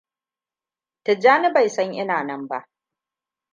[1.03, 2.69] Tijjani bai san ina nan ba.